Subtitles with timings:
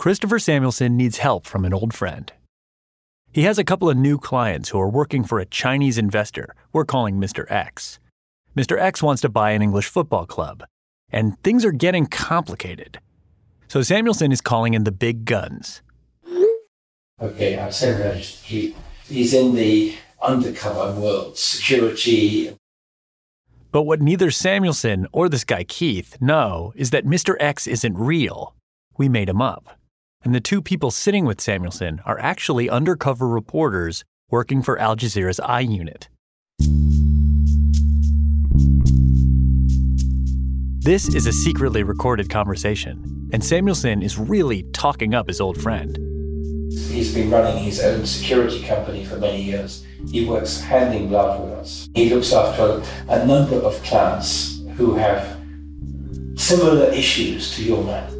[0.00, 2.32] Christopher Samuelson needs help from an old friend.
[3.32, 6.86] He has a couple of new clients who are working for a Chinese investor we're
[6.86, 7.44] calling Mr.
[7.52, 7.98] X.
[8.56, 8.80] Mr.
[8.80, 10.64] X wants to buy an English football club,
[11.12, 12.98] and things are getting complicated.
[13.68, 15.82] So Samuelson is calling in the big guns.
[17.20, 18.74] Okay, I've said he,
[19.06, 22.56] he's in the undercover world, security.
[23.70, 27.36] But what neither Samuelson or this guy Keith know is that Mr.
[27.38, 28.54] X isn't real.
[28.96, 29.76] We made him up.
[30.22, 35.40] And the two people sitting with Samuelson are actually undercover reporters working for Al Jazeera's
[35.40, 36.08] I unit.
[40.82, 45.96] This is a secretly recorded conversation, and Samuelson is really talking up his old friend.
[46.70, 49.86] He's been running his own security company for many years.
[50.10, 51.88] He works hand in glove with us.
[51.94, 55.38] He looks after a number of clients who have
[56.36, 58.19] similar issues to your man.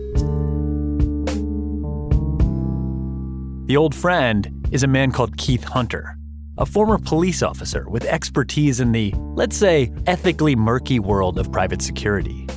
[3.70, 6.16] The old friend is a man called Keith Hunter,
[6.58, 11.80] a former police officer with expertise in the, let's say, ethically murky world of private
[11.80, 12.48] security.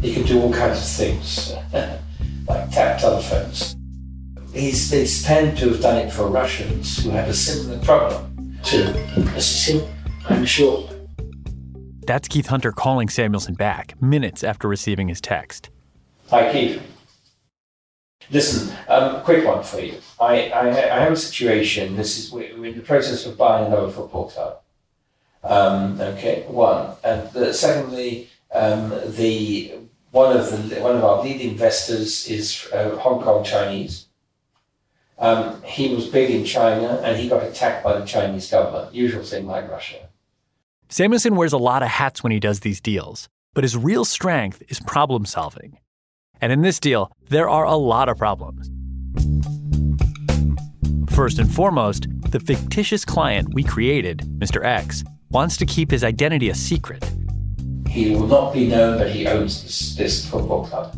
[0.00, 1.52] He can do all kinds of things,
[2.48, 3.76] like tap telephones.
[4.52, 8.90] He's, he's tend to have done it for Russians who had a similar problem to
[9.36, 9.88] assist him,
[10.28, 10.90] I'm sure.
[12.08, 15.70] That's Keith Hunter calling Samuelson back minutes after receiving his text.
[16.30, 16.82] Hi, Keith.
[18.30, 19.96] Listen, um, quick one for you.
[20.20, 21.96] I, I, I have a situation.
[21.96, 24.60] This is we're in the process of buying another football club.
[25.42, 29.74] Um, okay, one, and the, secondly, um, the
[30.10, 34.06] one of the one of our lead investors is uh, Hong Kong Chinese.
[35.18, 38.94] Um, he was big in China, and he got attacked by the Chinese government.
[38.94, 40.08] Usual thing like Russia.
[40.88, 44.62] Samuelson wears a lot of hats when he does these deals, but his real strength
[44.68, 45.78] is problem solving.
[46.40, 48.70] And in this deal, there are a lot of problems.
[51.14, 54.64] First and foremost, the fictitious client we created, Mr.
[54.64, 57.04] X, wants to keep his identity a secret.
[57.88, 60.96] He will not be known that he owns this, this football club.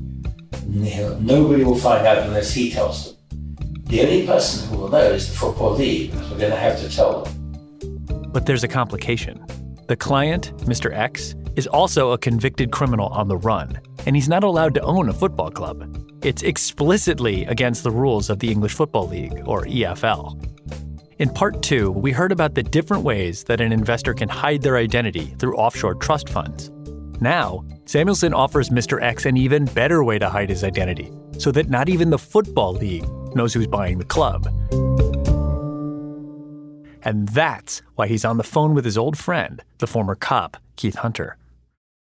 [0.66, 3.16] Nobody will find out unless he tells them.
[3.84, 6.80] The only person who will know is the Football League, because we're going to have
[6.80, 8.32] to tell them.
[8.32, 9.46] But there's a complication.
[9.86, 10.92] The client, Mr.
[10.92, 15.08] X, is also a convicted criminal on the run, and he's not allowed to own
[15.08, 16.06] a football club.
[16.22, 20.40] It's explicitly against the rules of the English Football League, or EFL.
[21.18, 24.76] In part two, we heard about the different ways that an investor can hide their
[24.76, 26.70] identity through offshore trust funds.
[27.20, 29.00] Now, Samuelson offers Mr.
[29.02, 32.74] X an even better way to hide his identity, so that not even the Football
[32.74, 34.46] League knows who's buying the club.
[37.02, 40.96] And that's why he's on the phone with his old friend, the former cop, Keith
[40.96, 41.36] Hunter.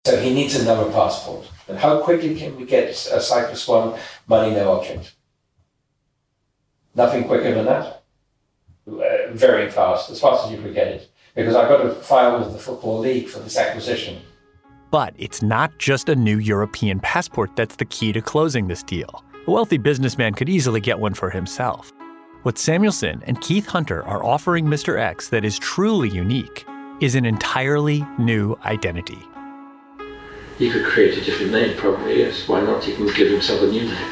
[0.05, 1.47] So he needs another passport.
[1.67, 5.13] And how quickly can we get a Cyprus One money no object?
[6.95, 8.03] Nothing quicker than that.
[8.87, 11.11] Uh, very fast, as fast as you could get it.
[11.35, 14.21] Because I've got to file with the Football League for this acquisition.
[14.89, 19.23] But it's not just a new European passport that's the key to closing this deal.
[19.47, 21.93] A wealthy businessman could easily get one for himself.
[22.41, 24.99] What Samuelson and Keith Hunter are offering Mr.
[24.99, 26.65] X that is truly unique
[26.99, 29.19] is an entirely new identity.
[30.61, 32.47] He could create a different name, probably, yes.
[32.47, 32.83] Why not?
[32.83, 34.11] He can give himself a new name.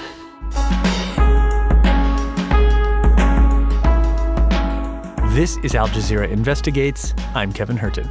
[5.35, 7.13] This is Al Jazeera Investigates.
[7.35, 8.09] I'm Kevin Hirten.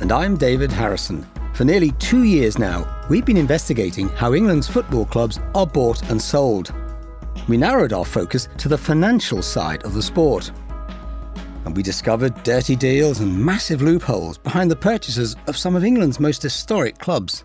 [0.00, 1.26] And I'm David Harrison.
[1.54, 6.22] For nearly two years now, we've been investigating how England's football clubs are bought and
[6.22, 6.72] sold.
[7.48, 10.52] We narrowed our focus to the financial side of the sport
[11.64, 16.20] and we discovered dirty deals and massive loopholes behind the purchases of some of England's
[16.20, 17.44] most historic clubs.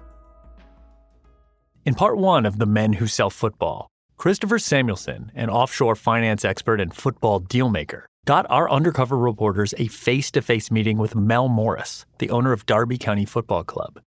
[1.86, 3.88] In part one of The Men Who Sell Football,
[4.18, 10.30] Christopher Samuelson, an offshore finance expert and football dealmaker, got our undercover reporters a face
[10.32, 14.02] to face meeting with Mel Morris, the owner of Derby County Football Club.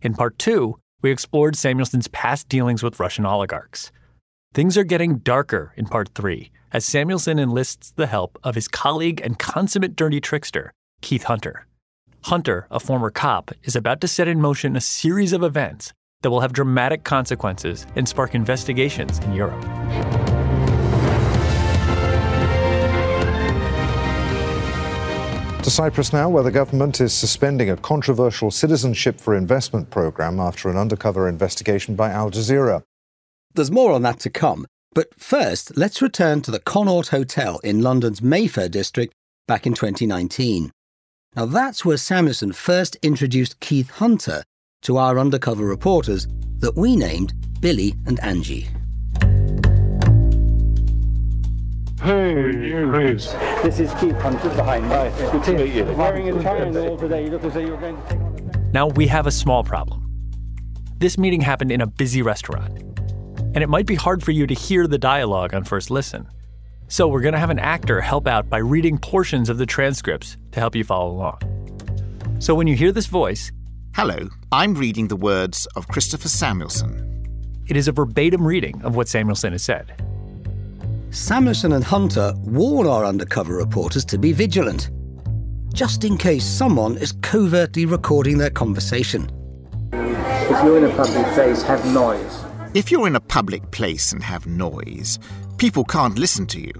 [0.00, 3.92] In part two, we explored Samuelson's past dealings with Russian oligarchs.
[4.54, 9.20] Things are getting darker in part three as Samuelson enlists the help of his colleague
[9.22, 11.66] and consummate dirty trickster, Keith Hunter.
[12.24, 15.92] Hunter, a former cop, is about to set in motion a series of events
[16.22, 19.62] that will have dramatic consequences and spark investigations in Europe.
[25.62, 30.68] To Cyprus now, where the government is suspending a controversial citizenship for investment program after
[30.70, 32.82] an undercover investigation by Al Jazeera.
[33.54, 34.66] There's more on that to come,
[34.98, 39.14] but first, let's return to the Connaught Hotel in London's Mayfair district
[39.46, 40.72] back in 2019.
[41.36, 44.42] Now, that's where Samuelson first introduced Keith Hunter
[44.82, 48.66] to our undercover reporters that we named Billy and Angie.
[52.02, 53.32] Hey, Chris.
[53.62, 54.90] This is Keith Hunter behind me.
[54.90, 55.84] Hi, good to meet you.
[55.84, 57.26] Wearing a tie and all today.
[57.26, 59.62] You look as though you're going to take on the Now, we have a small
[59.62, 60.10] problem.
[60.98, 62.87] This meeting happened in a busy restaurant,
[63.58, 66.28] and it might be hard for you to hear the dialogue on first listen.
[66.86, 70.36] So, we're going to have an actor help out by reading portions of the transcripts
[70.52, 72.36] to help you follow along.
[72.38, 73.50] So, when you hear this voice,
[73.96, 77.64] Hello, I'm reading the words of Christopher Samuelson.
[77.66, 79.92] it is a verbatim reading of what Samuelson has said.
[81.10, 84.90] Samuelson and Hunter warn our undercover reporters to be vigilant,
[85.74, 89.28] just in case someone is covertly recording their conversation.
[89.92, 92.47] If you're in a public place, have noise.
[92.74, 95.18] If you're in a public place and have noise,
[95.56, 96.72] people can't listen to you.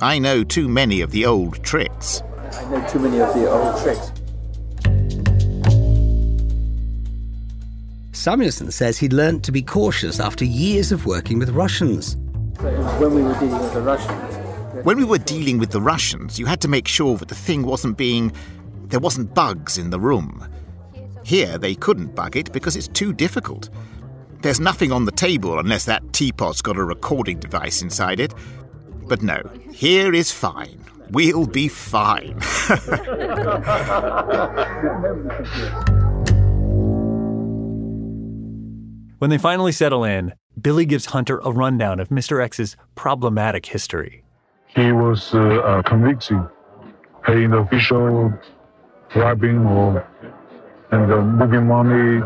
[0.00, 2.20] I know too many of the old tricks.
[2.52, 4.10] I know too many of the old tricks.
[8.10, 12.16] Samuelson says he'd learnt to be cautious after years of working with Russians.
[12.58, 14.84] So when we were dealing with the Russians.
[14.84, 17.62] When we were dealing with the Russians, you had to make sure that the thing
[17.64, 18.32] wasn't being.
[18.88, 20.44] there wasn't bugs in the room.
[21.22, 23.70] Here, they couldn't bug it because it's too difficult.
[24.42, 28.34] There's nothing on the table unless that teapot's got a recording device inside it.
[29.06, 29.42] But no,
[29.72, 30.84] here is fine.
[31.10, 32.40] We'll be fine.
[39.20, 42.42] When they finally settle in, Billy gives Hunter a rundown of Mr.
[42.42, 44.24] X's problematic history.
[44.68, 46.40] He was uh, uh, convicted,
[47.22, 48.32] paying the official,
[49.12, 50.08] bribing, or
[50.90, 52.22] and uh, moving money.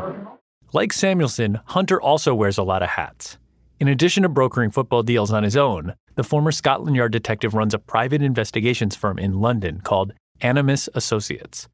[0.74, 3.38] Like Samuelson, Hunter also wears a lot of hats.
[3.78, 7.74] In addition to brokering football deals on his own, the former Scotland Yard detective runs
[7.74, 11.68] a private investigations firm in London called Animus Associates.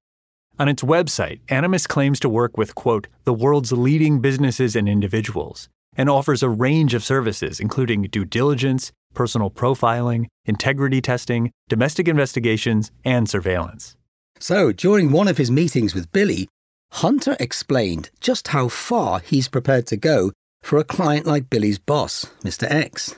[0.58, 5.70] On its website, Animus claims to work with, quote, the world's leading businesses and individuals,
[5.96, 12.90] and offers a range of services, including due diligence, personal profiling, integrity testing, domestic investigations,
[13.02, 13.96] and surveillance.
[14.40, 16.48] So, during one of his meetings with Billy,
[16.92, 20.32] Hunter explained just how far he's prepared to go
[20.62, 22.70] for a client like Billy's boss, Mr.
[22.70, 23.14] X.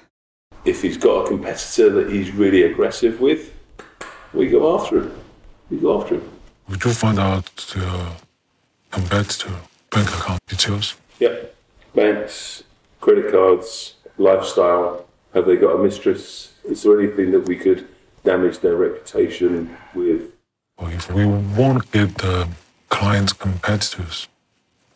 [0.64, 3.52] if he's got a competitor that he's really aggressive with,
[4.32, 5.12] we go after him.
[5.70, 6.30] We go after him.
[6.68, 8.12] We do find out the
[8.90, 9.50] competitor
[9.90, 10.94] bank account details.
[11.18, 11.54] Yep.
[11.94, 12.62] Banks,
[13.00, 15.06] credit cards, lifestyle.
[15.34, 16.52] Have they got a mistress?
[16.64, 17.88] Is there anything that we could
[18.22, 20.30] damage their reputation with?
[20.76, 22.48] Or if we want to get the
[22.92, 24.28] client's competitors'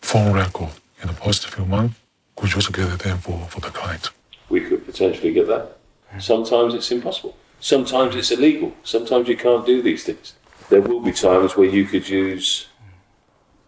[0.03, 0.71] phone record
[1.01, 1.99] in the past few months,
[2.41, 4.11] we just get it in for, for the client.
[4.51, 5.79] We could potentially get that.
[6.19, 7.37] Sometimes it's impossible.
[7.59, 8.75] Sometimes it's illegal.
[8.85, 10.35] Sometimes you can't do these things.
[10.69, 12.69] There will be times where you could use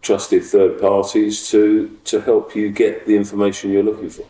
[0.01, 4.25] trusted third parties to, to help you get the information you're looking for.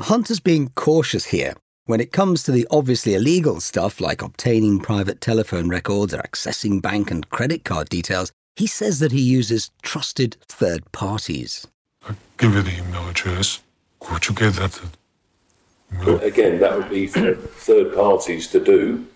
[0.00, 1.54] Hunter's being cautious here.
[1.84, 6.82] When it comes to the obviously illegal stuff like obtaining private telephone records or accessing
[6.82, 11.66] bank and credit card details, he says that he uses trusted third parties.
[12.08, 13.60] I give you the email address.
[14.00, 14.80] Could you get that?
[14.80, 19.06] Uh, but again, that would be for third parties to do,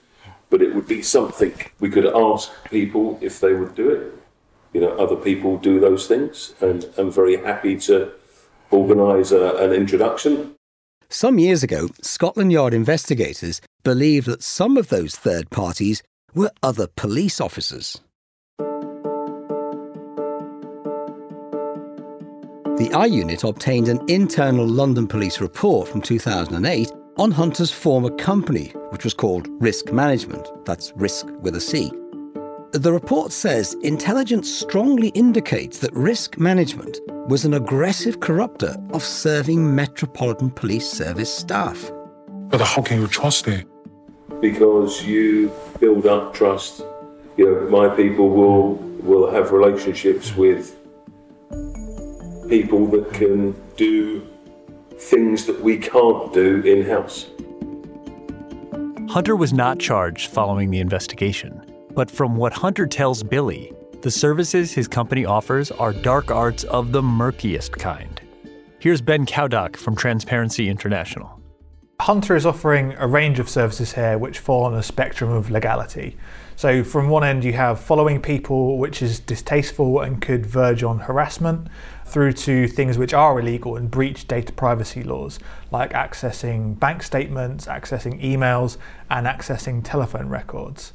[0.51, 4.15] but it would be something we could ask people if they would do it.
[4.73, 8.13] You know, other people do those things, and I'm very happy to
[8.71, 10.55] organise a, uh, an introduction.
[11.09, 16.87] Some years ago, Scotland Yard investigators believed that some of those third parties were other
[16.87, 18.01] police officers.
[22.81, 28.69] The I Unit obtained an internal London police report from 2008 on Hunter's former company,
[28.89, 30.49] which was called Risc Management.
[30.65, 31.91] That's risk with a C.
[32.73, 39.75] The report says intelligence strongly indicates that Risc Management was an aggressive corrupter of serving
[39.75, 41.93] Metropolitan Police Service staff.
[42.49, 43.67] But how can you trust it?
[44.41, 46.83] because you build up trust.
[47.37, 50.77] You know, my people will will have relationships with
[52.51, 54.27] people that can do
[54.99, 57.27] things that we can't do in house.
[59.09, 64.73] Hunter was not charged following the investigation, but from what Hunter tells Billy, the services
[64.73, 68.21] his company offers are dark arts of the murkiest kind.
[68.81, 71.40] Here's Ben Cowdock from Transparency International.
[72.01, 76.17] Hunter is offering a range of services here which fall on a spectrum of legality.
[76.57, 81.01] So, from one end, you have following people, which is distasteful and could verge on
[81.01, 81.69] harassment,
[82.07, 85.39] through to things which are illegal and breach data privacy laws,
[85.71, 88.79] like accessing bank statements, accessing emails,
[89.11, 90.95] and accessing telephone records.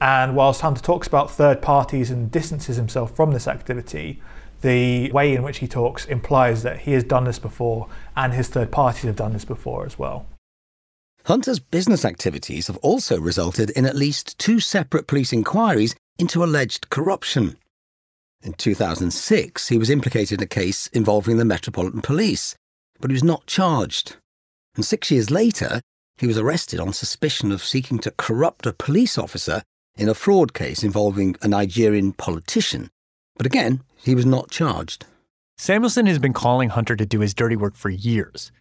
[0.00, 4.22] And whilst Hunter talks about third parties and distances himself from this activity,
[4.62, 8.48] the way in which he talks implies that he has done this before and his
[8.48, 10.26] third parties have done this before as well.
[11.26, 16.90] Hunter's business activities have also resulted in at least two separate police inquiries into alleged
[16.90, 17.56] corruption.
[18.42, 22.56] In 2006, he was implicated in a case involving the Metropolitan Police,
[23.00, 24.16] but he was not charged.
[24.76, 25.80] And six years later,
[26.18, 29.62] he was arrested on suspicion of seeking to corrupt a police officer
[29.96, 32.90] in a fraud case involving a Nigerian politician.
[33.36, 35.06] But again, he was not charged.
[35.56, 38.52] Samuelson has been calling Hunter to do his dirty work for years.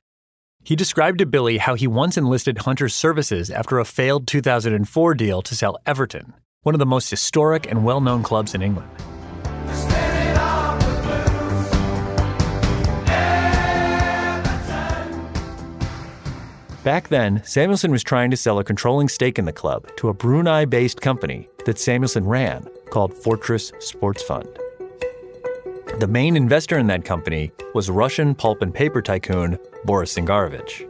[0.66, 5.42] He described to Billy how he once enlisted Hunter's services after a failed 2004 deal
[5.42, 8.90] to sell Everton, one of the most historic and well known clubs in England.
[16.86, 20.14] Back then, Samuelson was trying to sell a controlling stake in the club to a
[20.14, 24.48] Brunei based company that Samuelson ran called Fortress Sports Fund.
[26.00, 30.90] The main investor in that company was Russian pulp and paper tycoon Boris Zingarevich.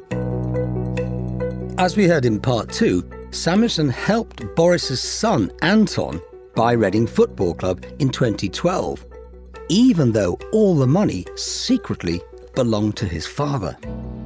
[1.77, 6.21] As we heard in part two, Samuelson helped Boris's son, Anton,
[6.55, 9.05] buy Reading Football Club in 2012,
[9.67, 12.21] even though all the money secretly
[12.55, 13.77] belonged to his father.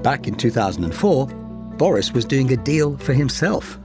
[0.04, 1.26] Back in 2004,
[1.78, 3.80] Boris was doing a deal for himself.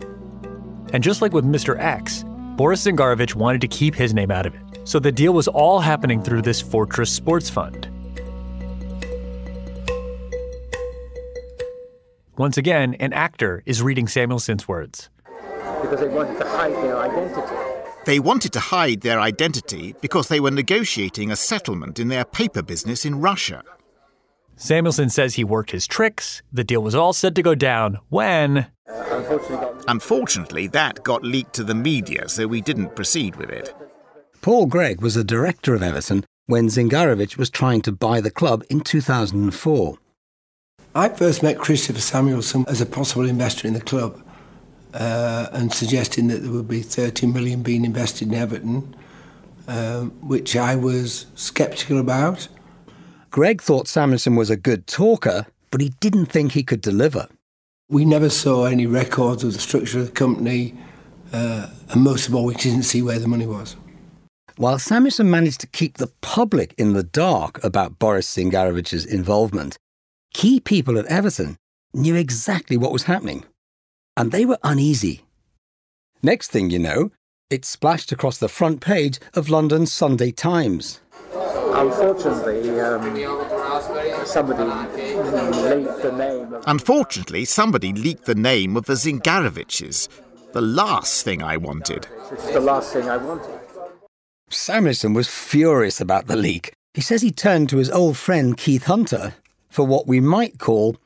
[0.92, 1.78] And just like with Mr.
[1.78, 2.22] X,
[2.56, 4.61] Boris Zingarevich wanted to keep his name out of it.
[4.84, 7.88] So the deal was all happening through this Fortress Sports Fund.
[12.36, 15.10] Once again, an actor is reading Samuelson's words.
[15.82, 17.56] Because they wanted to hide their identity.
[18.04, 22.62] They wanted to hide their identity because they were negotiating a settlement in their paper
[22.62, 23.62] business in Russia.
[24.56, 26.42] Samuelson says he worked his tricks.
[26.52, 28.58] The deal was all set to go down when.
[28.58, 33.74] Uh, unfortunately, unfortunately, that got leaked to the media, so we didn't proceed with it.
[34.42, 38.64] Paul Gregg was a director of Everton when Zingarevich was trying to buy the club
[38.68, 39.98] in 2004.
[40.96, 44.20] I first met Christopher Samuelson as a possible investor in the club
[44.94, 48.96] uh, and suggesting that there would be 30 million being invested in Everton,
[49.68, 52.48] um, which I was sceptical about.
[53.30, 57.28] Gregg thought Samuelson was a good talker, but he didn't think he could deliver.
[57.88, 60.76] We never saw any records of the structure of the company,
[61.32, 63.76] uh, and most of all, we didn't see where the money was.
[64.62, 69.76] While Samuelson managed to keep the public in the dark about Boris Zingarevich's involvement,
[70.32, 71.56] key people at Everton
[71.92, 73.42] knew exactly what was happening,
[74.16, 75.22] and they were uneasy.
[76.22, 77.10] Next thing you know,
[77.50, 81.00] it splashed across the front page of London's Sunday Times.
[81.34, 83.02] Unfortunately, um,
[84.24, 86.54] somebody leaked the name.
[86.54, 90.06] Of- Unfortunately, somebody leaked the name of the Zingareviches.
[90.52, 92.04] The last thing I wanted.
[92.04, 93.58] Which is the last thing I wanted.
[94.54, 96.72] Samuelson was furious about the leak.
[96.94, 99.34] He says he turned to his old friend Keith Hunter
[99.70, 100.96] for what we might call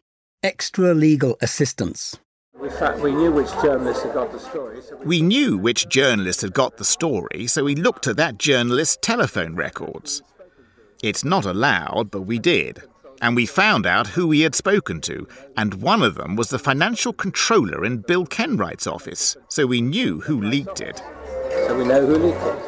[0.43, 2.19] extra legal assistance.
[2.63, 4.83] In fact, we knew which journalist had got the story.
[4.83, 5.07] So we...
[5.07, 9.55] we knew which journalist had got the story, so we looked at that journalist's telephone
[9.55, 10.23] records.
[11.03, 12.83] It's not allowed, but we did.
[13.23, 16.59] And we found out who he had spoken to, and one of them was the
[16.59, 21.03] financial controller in Bill Kenwright's office, so we knew who leaked it.
[21.67, 22.66] So we know who leaked it.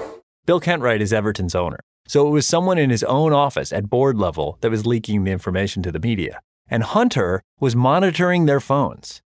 [0.49, 1.81] Bill Kenwright is Everton's owner.
[2.07, 5.31] So it was someone in his own office at board level that was leaking the
[5.31, 6.40] information to the media.
[6.71, 9.21] And Hunter was monitoring their phones.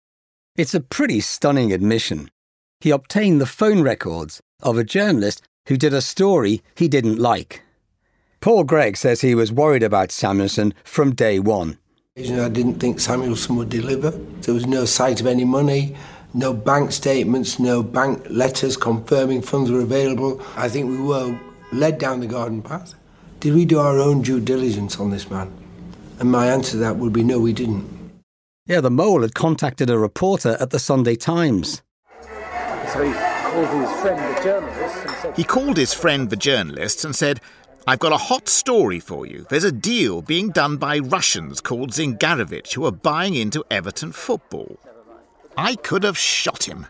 [0.54, 2.30] It's a pretty stunning admission.
[2.78, 7.62] He obtained the phone records of a journalist who did a story he didn't like.
[8.40, 11.78] Paul Gregg says he was worried about Samuelson from day one.
[12.16, 14.12] I didn't think Samuelson would deliver.
[14.12, 15.96] There was no sight of any money
[16.38, 20.40] no bank statements, no bank letters confirming funds were available.
[20.56, 21.36] I think we were
[21.72, 22.94] led down the garden path.
[23.40, 25.52] Did we do our own due diligence on this man?
[26.20, 27.84] And my answer to that would be no, we didn't.
[28.66, 31.82] Yeah, the mole had contacted a reporter at the Sunday Times.
[32.92, 35.36] So he called his friend, the journalist, and said.
[35.36, 37.40] He called his friend, the journalist, and said,
[37.88, 39.44] I've got a hot story for you.
[39.50, 44.78] There's a deal being done by Russians called Zingarevich who are buying into Everton football.
[45.58, 46.86] I could have shot him.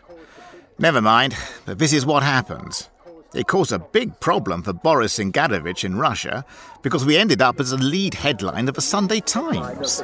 [0.77, 1.35] Never mind,
[1.65, 2.87] but this is what happens.
[3.33, 6.45] It caused a big problem for Boris Zingarevich in Russia
[6.83, 8.69] because we ended up as a lead headline.
[8.69, 10.03] Of the Sunday Times.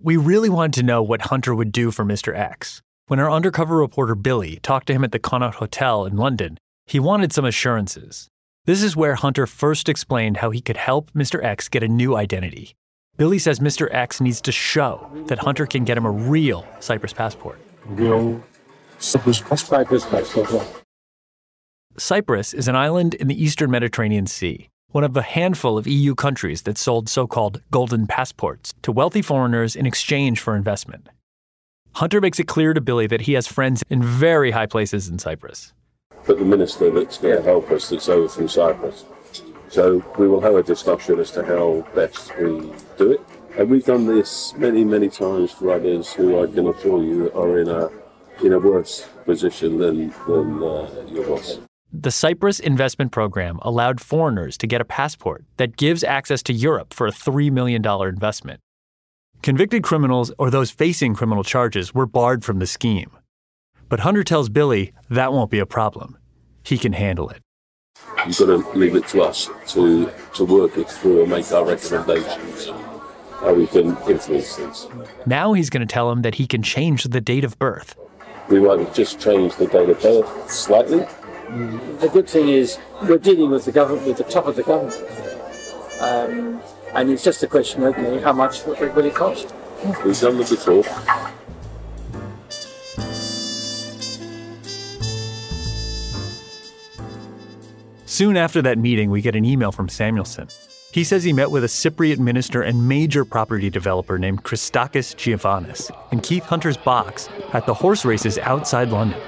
[0.00, 2.34] We really wanted to know what Hunter would do for Mr.
[2.34, 2.80] X.
[3.08, 6.56] When our undercover reporter Billy talked to him at the Connaught Hotel in London,
[6.86, 8.28] he wanted some assurances.
[8.64, 11.44] This is where Hunter first explained how he could help Mr.
[11.44, 12.74] X get a new identity.
[13.16, 13.92] Billy says Mr.
[13.94, 17.58] X needs to show that Hunter can get him a real Cyprus passport.
[17.86, 18.42] Real
[18.98, 20.82] Cyprus passport.
[21.96, 26.14] Cyprus is an island in the eastern Mediterranean Sea, one of a handful of EU
[26.14, 31.08] countries that sold so called golden passports to wealthy foreigners in exchange for investment.
[31.94, 35.18] Hunter makes it clear to Billy that he has friends in very high places in
[35.18, 35.72] Cyprus.
[36.26, 39.06] But the minister that's going to help us that's over from Cyprus.
[39.68, 43.20] So we will have a discussion as to how best we do it.
[43.58, 47.58] And we've done this many, many times for others who I can assure you are
[47.58, 47.88] in a
[48.44, 51.58] in a worse position than than uh, your boss.
[51.92, 56.92] The Cyprus investment program allowed foreigners to get a passport that gives access to Europe
[56.92, 58.60] for a $3 million investment.
[59.42, 63.16] Convicted criminals or those facing criminal charges were barred from the scheme.
[63.88, 66.18] But Hunter tells Billy that won't be a problem.
[66.64, 67.40] He can handle it.
[68.26, 71.64] You've got to leave it to us to, to work it through and make our
[71.64, 72.66] recommendations
[73.40, 74.88] how we can influence things.
[75.26, 77.96] Now he's going to tell him that he can change the date of birth.
[78.48, 81.06] We might just change the date of birth slightly.
[82.00, 85.00] The good thing is we're dealing with the government, with the top of the government.
[86.00, 86.60] Um,
[86.94, 89.54] and it's just a question, okay, how much will it cost?
[90.04, 90.82] We've done them before.
[98.16, 100.48] Soon after that meeting, we get an email from Samuelson.
[100.90, 105.90] He says he met with a Cypriot minister and major property developer named Christakis Giovanis
[106.10, 109.20] in Keith Hunter's box at the horse races outside London.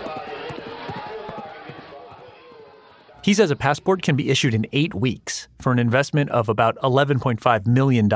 [3.22, 6.78] He says a passport can be issued in eight weeks for an investment of about
[6.78, 8.08] $11.5 million.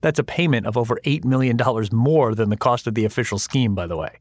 [0.00, 1.56] That's a payment of over $8 million
[1.92, 4.18] more than the cost of the official scheme, by the way.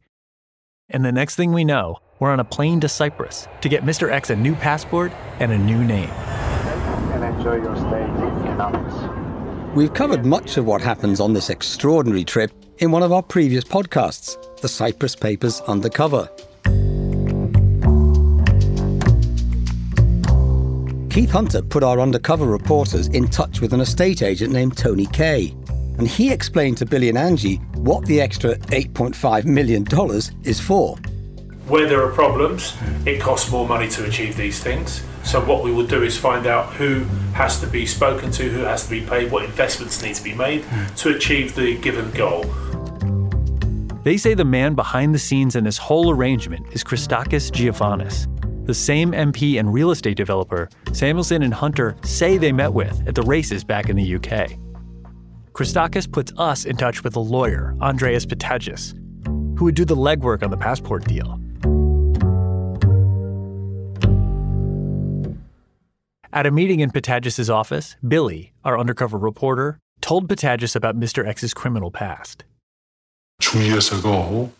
[0.89, 4.11] And the next thing we know, we're on a plane to Cyprus to get Mr.
[4.11, 6.09] X a new passport and a new name.
[6.09, 9.75] And enjoy your stay in Athens.
[9.75, 13.63] We've covered much of what happens on this extraordinary trip in one of our previous
[13.63, 16.29] podcasts, The Cyprus Papers Undercover.
[21.09, 25.55] Keith Hunter put our undercover reporters in touch with an estate agent named Tony Kay,
[25.97, 29.85] and he explained to Billy and Angie what the extra $8.5 million
[30.43, 30.97] is for.
[31.67, 35.03] Where there are problems, it costs more money to achieve these things.
[35.23, 37.03] So what we will do is find out who
[37.33, 40.35] has to be spoken to, who has to be paid, what investments need to be
[40.35, 40.63] made
[40.97, 42.43] to achieve the given goal.
[44.03, 48.27] They say the man behind the scenes in this whole arrangement is Christakis Giovanis,
[48.67, 53.15] the same MP and real estate developer Samuelson and Hunter say they met with at
[53.15, 54.51] the races back in the UK.
[55.55, 58.93] Christakis puts us in touch with a lawyer, Andreas Pittadjis,
[59.57, 61.39] who would do the legwork on the passport deal.
[66.33, 71.25] At a meeting in Pittadjis' office, Billy, our undercover reporter, told Pittadjis about Mr.
[71.25, 72.43] X's criminal past.
[73.39, 74.51] Two years ago,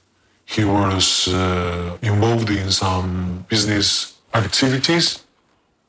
[0.45, 5.25] he was uh, involved in some business activities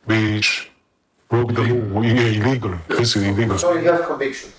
[0.07, 0.69] which
[1.29, 2.79] broke the law illegally.
[2.88, 3.57] Basically illegal.
[3.57, 4.56] So you have convictions.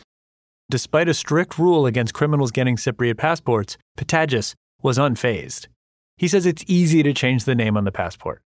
[0.69, 5.67] Despite a strict rule against criminals getting Cypriot passports, Pittadjis was unfazed.
[6.17, 8.41] He says it's easy to change the name on the passport.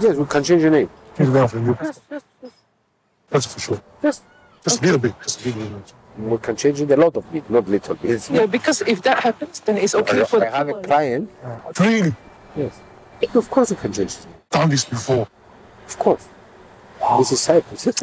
[0.00, 0.88] Yes, we can change your name.
[3.28, 3.82] That's for sure.
[4.02, 4.22] Yes.
[4.64, 5.12] Just a little bit.
[5.22, 5.92] Just a little bit.
[6.16, 8.30] We can change it a lot of it, not little bit.
[8.30, 11.30] Yeah, because if that happens, then it's okay I, for I have a client.
[11.78, 12.14] Really?
[12.56, 12.80] Yes.
[13.34, 14.26] Of course we can change it.
[14.50, 15.28] Done this before.
[15.86, 16.26] Of course.
[17.18, 17.88] This is Cyprus.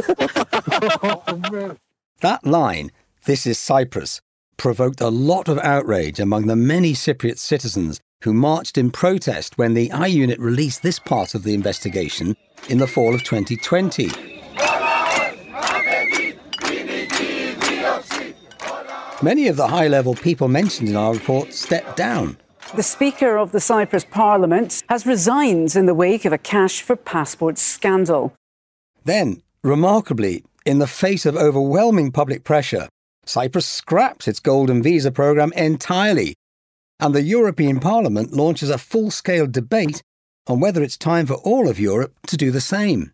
[1.01, 1.75] Oh,
[2.21, 2.91] that line,
[3.25, 4.21] This is Cyprus,
[4.55, 9.73] provoked a lot of outrage among the many Cypriot citizens who marched in protest when
[9.73, 12.37] the I Unit released this part of the investigation
[12.69, 14.07] in the fall of 2020.
[19.21, 22.37] Many of the high level people mentioned in our report stepped down.
[22.73, 26.95] The Speaker of the Cyprus Parliament has resigned in the wake of a cash for
[26.95, 28.33] passports scandal.
[29.03, 32.87] Then, remarkably, in the face of overwhelming public pressure,
[33.29, 36.33] Cyprus scraps its golden visa programme entirely,
[36.99, 40.01] and the European Parliament launches a full scale debate
[40.47, 43.13] on whether it's time for all of Europe to do the same.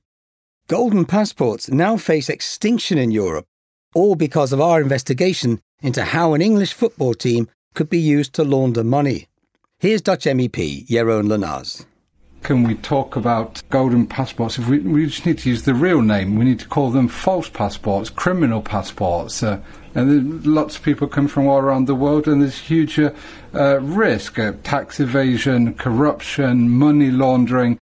[0.67, 3.45] Golden passports now face extinction in Europe,
[3.93, 8.45] all because of our investigation into how an English football team could be used to
[8.45, 9.27] launder money.
[9.79, 11.85] Here's Dutch MEP Jeroen Lenaers.
[12.41, 14.57] Can we talk about golden passports?
[14.57, 16.37] If we, we just need to use the real name.
[16.37, 19.43] We need to call them false passports, criminal passports.
[19.43, 19.59] Uh,
[19.95, 23.11] and lots of people come from all around the world, and there's huge uh,
[23.53, 27.79] uh, risk uh, tax evasion, corruption, money laundering.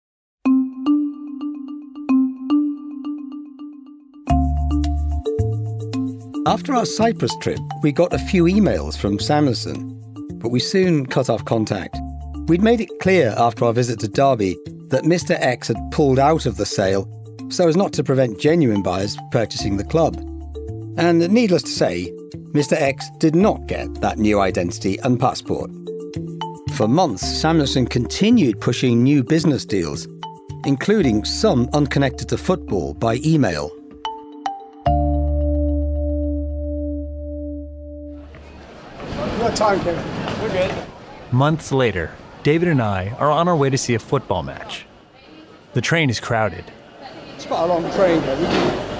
[6.46, 9.98] After our Cyprus trip, we got a few emails from Samuelson,
[10.34, 11.96] but we soon cut off contact.
[12.46, 15.36] We'd made it clear after our visit to Derby that Mr.
[15.40, 17.08] X had pulled out of the sale,
[17.48, 20.16] so as not to prevent genuine buyers purchasing the club.
[20.96, 22.12] And needless to say,
[22.52, 22.74] Mr.
[22.74, 25.70] X did not get that new identity and passport.
[26.74, 30.06] For months, Samuelson continued pushing new business deals,
[30.66, 33.70] including some unconnected to football by email.
[39.38, 40.42] What time, Kevin?
[40.42, 40.74] We're good.
[41.32, 42.10] Months later,
[42.42, 44.86] David and I are on our way to see a football match.
[45.72, 46.64] The train is crowded.
[47.34, 48.91] It's quite a long train, Kevin.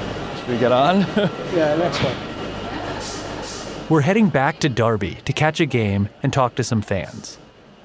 [0.43, 1.01] Should we get on?
[1.55, 3.89] yeah, next one.
[3.89, 7.39] We're heading back to Derby to catch a game and talk to some fans.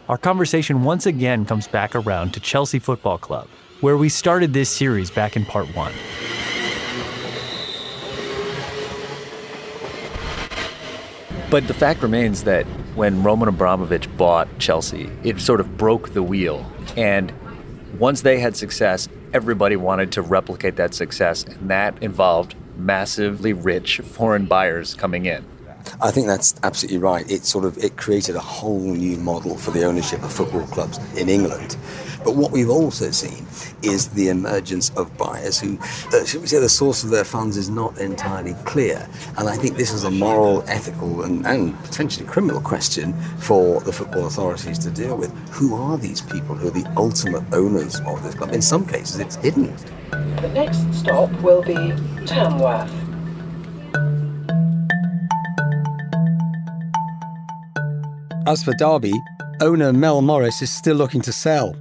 [0.10, 3.48] Our conversation once again comes back around to Chelsea Football Club,
[3.82, 5.92] where we started this series back in part one.
[11.52, 12.66] But the fact remains that
[12.96, 16.66] when Roman Abramovich bought Chelsea, it sort of broke the wheel.
[16.96, 17.32] And
[18.00, 24.00] once they had success, everybody wanted to replicate that success, and that involved massively rich
[24.00, 25.44] foreign buyers coming in.
[26.02, 27.30] I think that's absolutely right.
[27.30, 31.00] It sort of it created a whole new model for the ownership of football clubs
[31.16, 31.78] in England.
[32.24, 33.46] But what we've also seen
[33.84, 35.80] is the emergence of buyers who,
[36.14, 39.08] uh, should we say, the source of their funds is not entirely clear.
[39.38, 43.94] And I think this is a moral, ethical, and, and potentially criminal question for the
[43.94, 45.32] football authorities to deal with.
[45.52, 48.52] Who are these people who are the ultimate owners of this club?
[48.52, 49.74] In some cases, it's hidden.
[50.12, 51.94] The next stop will be
[52.26, 53.07] Tamworth.
[58.48, 59.12] As for Derby,
[59.60, 61.76] owner Mel Morris is still looking to sell.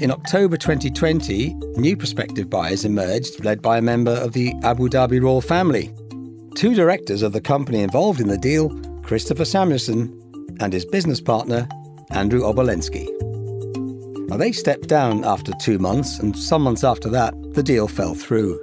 [0.00, 5.22] In October 2020, new prospective buyers emerged, led by a member of the Abu Dhabi
[5.22, 5.94] royal family.
[6.56, 8.68] Two directors of the company involved in the deal,
[9.04, 10.12] Christopher Samuelson
[10.58, 11.68] and his business partner,
[12.10, 13.06] Andrew Obolensky.
[14.28, 18.16] Now, they stepped down after two months, and some months after that, the deal fell
[18.16, 18.58] through.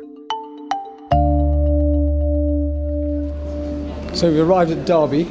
[4.13, 5.29] So we arrived at Derby,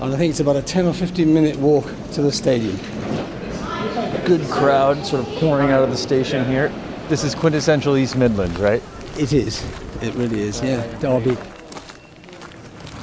[0.00, 2.76] and I think it's about a 10 or 15 minute walk to the stadium.
[4.24, 6.72] Good crowd sort of pouring out of the station here.
[7.08, 8.82] This is quintessential East Midlands, right?
[9.18, 9.64] It is.
[10.02, 10.82] It really is, yeah.
[10.98, 11.36] Derby.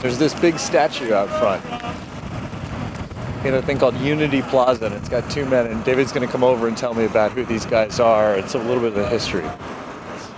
[0.02, 1.64] There's this big statue out front.
[3.46, 6.32] In a thing called Unity Plaza, and it's got two men, and David's going to
[6.32, 8.36] come over and tell me about who these guys are.
[8.36, 9.48] It's a little bit of the history.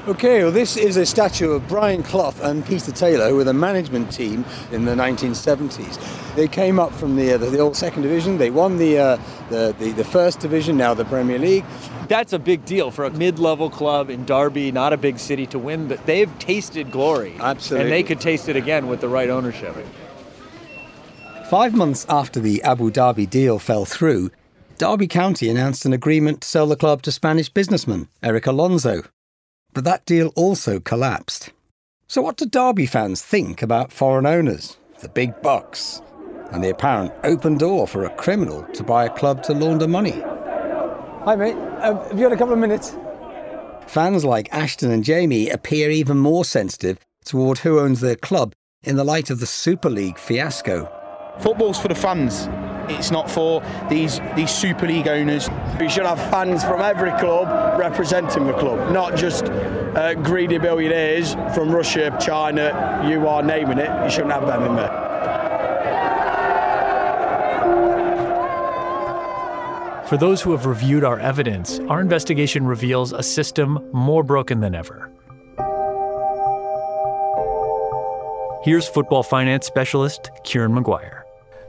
[0.05, 3.53] Okay, well, this is a statue of Brian Clough and Peter Taylor, with were the
[3.53, 6.35] management team in the 1970s.
[6.35, 8.37] They came up from the, uh, the, the old second division.
[8.37, 9.17] They won the, uh,
[9.49, 11.63] the, the, the first division, now the Premier League.
[12.09, 15.57] That's a big deal for a mid-level club in Derby, not a big city to
[15.57, 17.37] win, but they've tasted glory.
[17.39, 17.85] Absolutely.
[17.85, 19.73] And they could taste it again with the right ownership.
[21.49, 24.31] Five months after the Abu Dhabi deal fell through,
[24.77, 29.03] Derby County announced an agreement to sell the club to Spanish businessman Erik Alonso.
[29.73, 31.51] But that deal also collapsed.
[32.07, 36.01] So, what do Derby fans think about foreign owners, the big bucks,
[36.51, 40.21] and the apparent open door for a criminal to buy a club to launder money?
[41.25, 41.55] Hi, mate.
[41.81, 42.95] Um, have you got a couple of minutes?
[43.87, 48.95] Fans like Ashton and Jamie appear even more sensitive toward who owns their club in
[48.95, 50.91] the light of the Super League fiasco.
[51.39, 52.47] Football's for the fans.
[52.89, 55.49] It's not for these these Super League owners.
[55.79, 61.33] We should have fans from every club representing the club, not just uh, greedy billionaires
[61.53, 63.89] from Russia, China, you are naming it.
[64.03, 65.03] You shouldn't have them in there.
[70.07, 74.75] For those who have reviewed our evidence, our investigation reveals a system more broken than
[74.75, 75.09] ever.
[78.63, 81.22] Here's football finance specialist Kieran Maguire.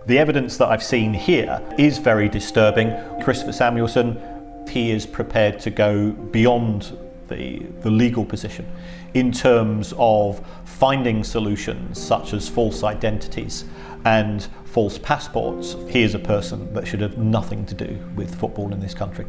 [0.07, 2.95] The evidence that I've seen here is very disturbing.
[3.23, 4.21] Christopher Samuelson,
[4.69, 6.97] he is prepared to go beyond
[7.29, 8.71] the, the legal position
[9.15, 13.65] in terms of finding solutions such as false identities
[14.05, 15.75] and false passports.
[15.89, 19.25] He is a person that should have nothing to do with football in this country.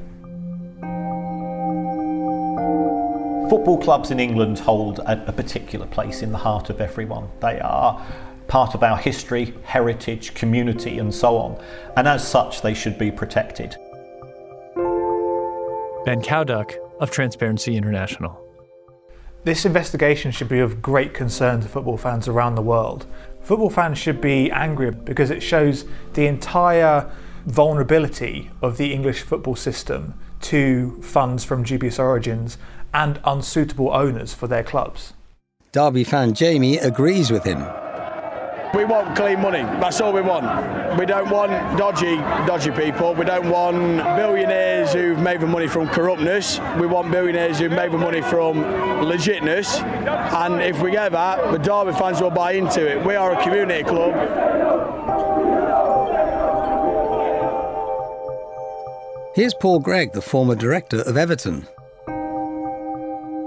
[3.50, 7.30] Football clubs in England hold a, a particular place in the heart of everyone.
[7.40, 8.06] They are
[8.48, 11.62] part of our history, heritage, community, and so on,
[11.98, 13.76] and as such, they should be protected.
[16.06, 18.42] Ben Cowdock of Transparency International.
[19.44, 23.06] This investigation should be of great concern to football fans around the world.
[23.42, 27.12] Football fans should be angry because it shows the entire
[27.46, 32.58] vulnerability of the English football system to funds from dubious origins
[32.94, 35.14] and unsuitable owners for their clubs.
[35.72, 37.66] Derby fan Jamie agrees with him.
[38.74, 39.62] We want clean money.
[39.80, 40.46] That's all we want.
[41.00, 43.14] We don't want dodgy, dodgy people.
[43.14, 46.60] We don't want billionaires who've made their money from corruptness.
[46.80, 48.64] We want billionaires who've made their money from
[49.06, 49.82] legitness.
[49.82, 53.06] And if we get that, the Derby fans will buy into it.
[53.06, 54.14] We are a community club.
[59.36, 61.68] Here's Paul Gregg, the former director of Everton.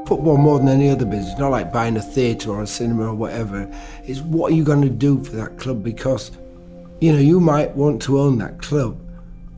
[0.08, 3.14] Football more than any other business, not like buying a theatre or a cinema or
[3.14, 3.70] whatever,
[4.06, 6.30] is what are you going to do for that club because,
[7.02, 8.98] you know, you might want to own that club,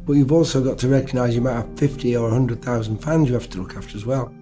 [0.07, 3.49] but you've also got to recognise you might have 50 or 100,000 fans you have
[3.51, 4.33] to look after as well.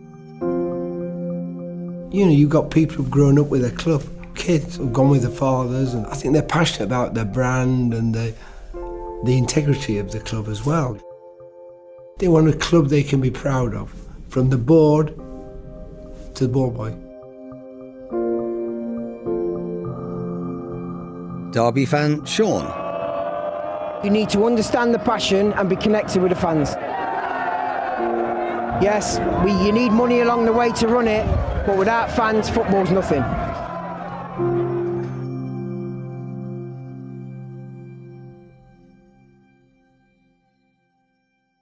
[2.10, 4.02] You know, you've got people who've grown up with their club,
[4.34, 8.14] kids who've gone with their fathers, and I think they're passionate about their brand and
[8.14, 8.34] the,
[9.26, 10.98] the integrity of the club as well.
[12.18, 13.92] They want a club they can be proud of,
[14.30, 15.14] from the board
[16.38, 16.90] to the ball boy.
[21.50, 22.64] Derby fan Sean.
[24.04, 26.70] You need to understand the passion and be connected with the fans.
[28.80, 31.26] Yes, we, you need money along the way to run it,
[31.66, 33.24] but without fans, football's nothing.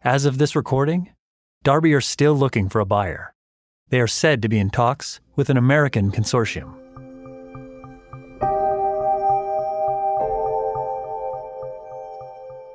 [0.02, 1.08] As of this recording,
[1.64, 3.32] Derby are still looking for a buyer.
[3.88, 6.74] They are said to be in talks with an American consortium.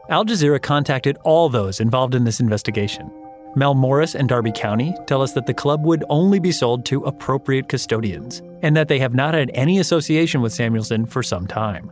[0.10, 3.12] Al Jazeera contacted all those involved in this investigation.
[3.58, 7.04] Mel Morris and Derby County tell us that the club would only be sold to
[7.04, 11.92] appropriate custodians and that they have not had any association with Samuelson for some time.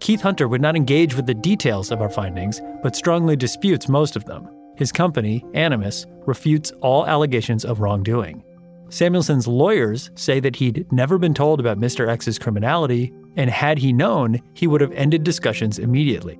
[0.00, 4.16] Keith Hunter would not engage with the details of our findings, but strongly disputes most
[4.16, 4.48] of them.
[4.76, 8.42] His company, Animus, refutes all allegations of wrongdoing.
[8.88, 12.08] Samuelson's lawyers say that he'd never been told about Mr.
[12.08, 16.38] X's criminality, and had he known, he would have ended discussions immediately.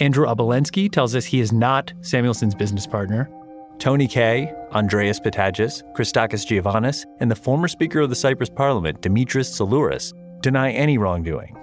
[0.00, 3.30] Andrew Obolensky tells us he is not Samuelson's business partner.
[3.78, 9.50] Tony Kaye, Andreas Pittadjis, Christakis Giovanis, and the former Speaker of the Cyprus Parliament, Dimitris
[9.50, 11.56] Syllouris, deny any wrongdoing.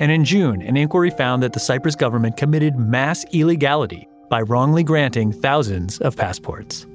[0.00, 4.84] And in June, an inquiry found that the Cyprus government committed mass illegality by wrongly
[4.84, 6.86] granting thousands of passports.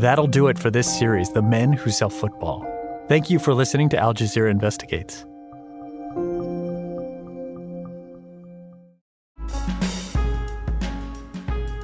[0.00, 2.66] That'll do it for this series, The Men Who Sell Football.
[3.06, 5.26] Thank you for listening to Al Jazeera Investigates.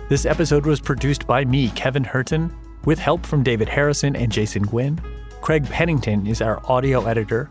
[0.08, 2.50] This episode was produced by me, Kevin Hirten,
[2.86, 4.98] with help from David Harrison and Jason Gwynn.
[5.42, 7.50] Craig Pennington is our audio editor.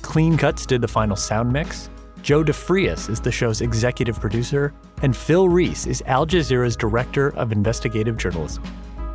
[0.00, 1.90] Clean Cuts did the final sound mix.
[2.22, 4.72] Joe DeFrias is the show's executive producer.
[5.02, 8.64] And Phil Rees is Al Jazeera's director of investigative journalism.